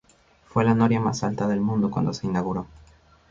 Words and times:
Fue 0.47 0.63
la 0.63 0.73
noria 0.73 0.99
más 0.99 1.21
alta 1.23 1.47
del 1.47 1.59
mundo 1.59 1.91
cuando 1.91 2.11
se 2.11 2.25
inauguró. 2.25 2.65